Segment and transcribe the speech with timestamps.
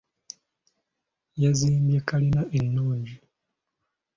[1.41, 3.15] Yazimbye kkalina ennungi.